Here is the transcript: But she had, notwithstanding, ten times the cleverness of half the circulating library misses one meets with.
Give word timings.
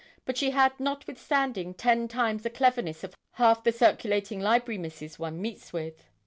But 0.25 0.35
she 0.35 0.49
had, 0.49 0.79
notwithstanding, 0.79 1.75
ten 1.75 2.07
times 2.07 2.41
the 2.41 2.49
cleverness 2.49 3.03
of 3.03 3.15
half 3.33 3.63
the 3.63 3.71
circulating 3.71 4.39
library 4.39 4.79
misses 4.79 5.19
one 5.19 5.39
meets 5.39 5.71
with. 5.73 6.03